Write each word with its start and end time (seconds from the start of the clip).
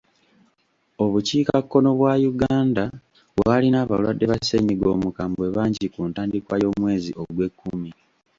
Obukiikakkono 1.03 1.89
bwa 1.99 2.13
Uganda 2.31 2.83
bw'alina 3.37 3.77
abalwadde 3.83 4.25
ba 4.31 4.37
ssennyiga 4.41 4.87
omukambwe 4.95 5.45
bangi 5.55 5.85
ku 5.93 6.01
ntandikwa 6.09 6.55
y'omwezi 6.63 7.11
ogw'ekkumi. 7.21 7.89